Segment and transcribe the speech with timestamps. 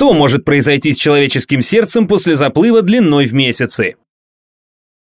[0.00, 3.96] Что может произойти с человеческим сердцем после заплыва длиной в месяцы?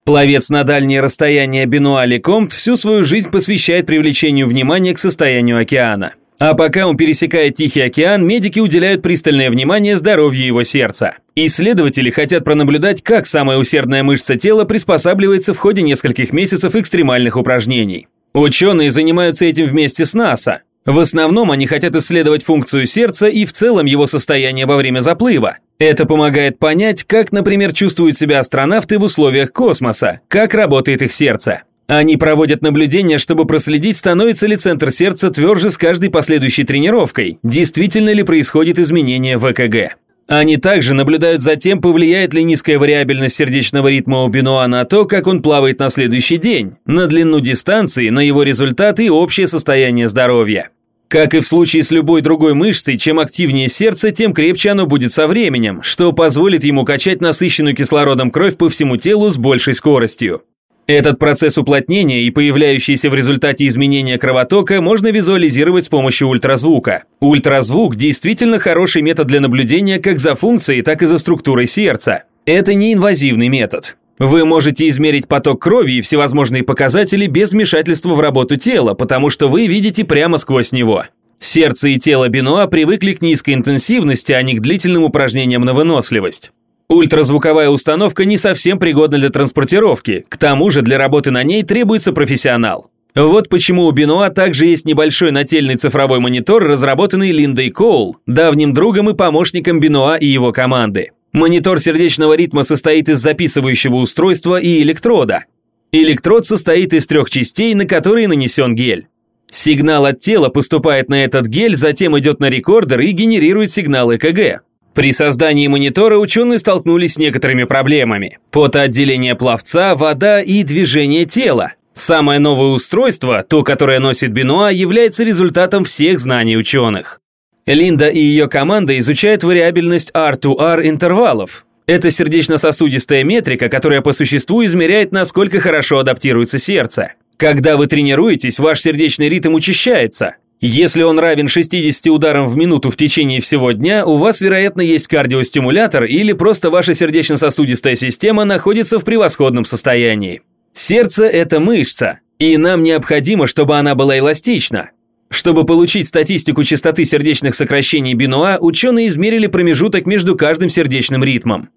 [0.05, 6.13] Пловец на дальние расстояния Бенуа Лекомт всю свою жизнь посвящает привлечению внимания к состоянию океана.
[6.39, 11.17] А пока он пересекает Тихий океан, медики уделяют пристальное внимание здоровью его сердца.
[11.37, 18.09] Исследователи хотят пронаблюдать, как самая усердная мышца тела приспосабливается в ходе нескольких месяцев экстремальных упражнений.
[18.35, 20.61] Ученые занимаются этим вместе с НАСА.
[20.85, 25.59] В основном они хотят исследовать функцию сердца и в целом его состояние во время заплыва.
[25.79, 31.63] Это помогает понять, как, например, чувствуют себя астронавты в условиях космоса, как работает их сердце.
[31.87, 38.11] Они проводят наблюдения, чтобы проследить, становится ли центр сердца тверже с каждой последующей тренировкой, действительно
[38.11, 39.97] ли происходит изменение в ЭКГ.
[40.29, 45.05] Они также наблюдают за тем, повлияет ли низкая вариабельность сердечного ритма у Бенуа на то,
[45.05, 50.09] как он плавает на следующий день, на длину дистанции, на его результаты и общее состояние
[50.09, 50.71] здоровья.
[51.09, 55.13] Как и в случае с любой другой мышцей, чем активнее сердце, тем крепче оно будет
[55.13, 60.43] со временем, что позволит ему качать насыщенную кислородом кровь по всему телу с большей скоростью.
[60.87, 67.05] Этот процесс уплотнения и появляющийся в результате изменения кровотока можно визуализировать с помощью ультразвука.
[67.21, 72.25] Ультразвук действительно хороший метод для наблюдения как за функцией, так и за структурой сердца.
[72.47, 73.97] Это не инвазивный метод.
[74.19, 79.49] Вы можете измерить поток крови и всевозможные показатели без вмешательства в работу тела, потому что
[79.49, 81.05] вы видите прямо сквозь него.
[81.39, 86.53] Сердце и тело Бенуа привыкли к низкой интенсивности, а не к длительным упражнениям на выносливость.
[86.93, 92.13] Ультразвуковая установка не совсем пригодна для транспортировки, к тому же для работы на ней требуется
[92.13, 92.91] профессионал.
[93.15, 99.09] Вот почему у Бенуа также есть небольшой нательный цифровой монитор, разработанный Линдой Коул, давним другом
[99.09, 101.13] и помощником Бенуа и его команды.
[101.33, 105.47] Монитор сердечного ритма состоит из записывающего устройства и электрода.
[105.93, 109.07] Электрод состоит из трех частей, на которые нанесен гель.
[109.51, 114.63] Сигнал от тела поступает на этот гель, затем идет на рекордер и генерирует сигнал ЭКГ.
[114.95, 118.39] При создании монитора ученые столкнулись с некоторыми проблемами.
[118.51, 121.73] Потоотделение пловца, вода и движение тела.
[121.95, 127.21] Самое новое устройство, то, которое носит Бенуа, является результатом всех знаний ученых.
[127.65, 131.65] Линда и ее команда изучают вариабельность R2R интервалов.
[131.87, 137.13] Это сердечно-сосудистая метрика, которая по существу измеряет, насколько хорошо адаптируется сердце.
[137.37, 140.37] Когда вы тренируетесь, ваш сердечный ритм учащается.
[140.65, 145.09] Если он равен 60 ударам в минуту в течение всего дня, у вас, вероятно, есть
[145.09, 150.43] кардиостимулятор или просто ваша сердечно-сосудистая система находится в превосходном состоянии.
[150.73, 154.91] Сердце– это мышца, и нам необходимо, чтобы она была эластична.
[155.31, 161.71] Чтобы получить статистику частоты сердечных сокращений Бенуа, ученые измерили промежуток между каждым сердечным ритмом.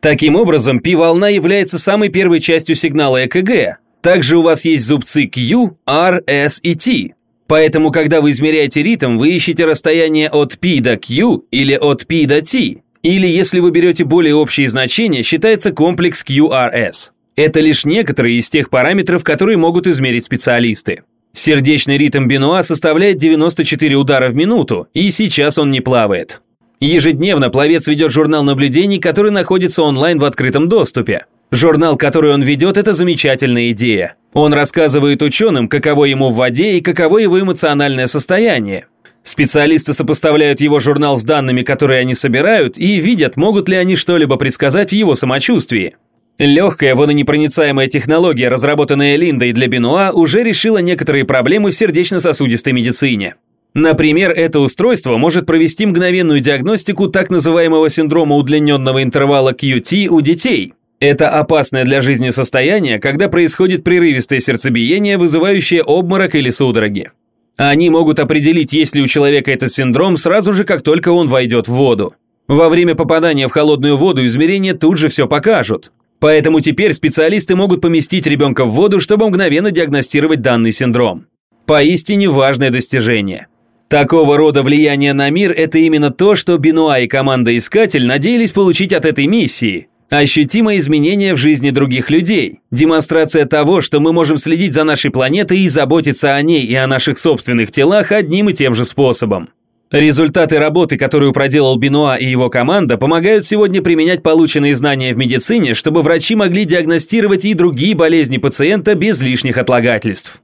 [0.00, 3.76] Таким образом, пи-волна является самой первой частью сигнала ЭКГ.
[4.00, 7.14] Также у вас есть зубцы Q, R, S и T.
[7.52, 12.24] Поэтому, когда вы измеряете ритм, вы ищете расстояние от P до Q или от P
[12.24, 12.78] до T.
[13.02, 17.10] Или, если вы берете более общие значения, считается комплекс QRS.
[17.36, 21.02] Это лишь некоторые из тех параметров, которые могут измерить специалисты.
[21.34, 26.40] Сердечный ритм Бенуа составляет 94 удара в минуту, и сейчас он не плавает.
[26.80, 31.26] Ежедневно пловец ведет журнал наблюдений, который находится онлайн в открытом доступе.
[31.52, 34.14] Журнал, который он ведет, это замечательная идея.
[34.32, 38.86] Он рассказывает ученым, каково ему в воде и каково его эмоциональное состояние.
[39.22, 44.36] Специалисты сопоставляют его журнал с данными, которые они собирают, и видят, могут ли они что-либо
[44.36, 45.96] предсказать в его самочувствии.
[46.38, 53.34] Легкая водонепроницаемая технология, разработанная Линдой для Бенуа, уже решила некоторые проблемы в сердечно-сосудистой медицине.
[53.74, 60.72] Например, это устройство может провести мгновенную диагностику так называемого синдрома удлиненного интервала QT у детей–
[61.02, 67.10] это опасное для жизни состояние, когда происходит прерывистое сердцебиение, вызывающее обморок или судороги.
[67.56, 71.66] Они могут определить, есть ли у человека этот синдром сразу же, как только он войдет
[71.66, 72.14] в воду.
[72.46, 75.90] Во время попадания в холодную воду измерения тут же все покажут.
[76.20, 81.26] Поэтому теперь специалисты могут поместить ребенка в воду, чтобы мгновенно диагностировать данный синдром.
[81.66, 83.48] Поистине важное достижение.
[83.88, 88.92] Такого рода влияние на мир– это именно то, что Бенуа и команда «Искатель» надеялись получить
[88.92, 92.60] от этой миссии– Ощутимое изменение в жизни других людей.
[92.70, 96.86] Демонстрация того, что мы можем следить за нашей планетой и заботиться о ней и о
[96.86, 99.48] наших собственных телах одним и тем же способом.
[99.90, 105.72] Результаты работы, которую проделал Бенуа и его команда, помогают сегодня применять полученные знания в медицине,
[105.72, 110.42] чтобы врачи могли диагностировать и другие болезни пациента без лишних отлагательств.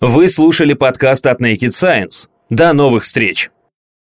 [0.00, 2.26] Вы слушали подкаст от Naked Science.
[2.50, 3.50] До новых встреч!